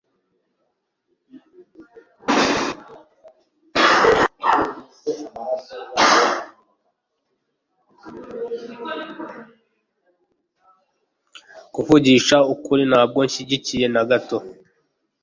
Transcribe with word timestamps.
Kuvugisha 11.73 12.37
ukuri, 12.53 12.83
ntabwo 12.91 13.19
nshyigikiye 13.27 13.85
na 13.93 14.01
gato. 14.09 14.37